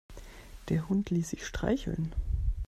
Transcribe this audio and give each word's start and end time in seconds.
Der 0.69 0.89
Hund 0.89 1.11
ließ 1.11 1.29
sich 1.29 1.45
streicheln. 1.45 2.11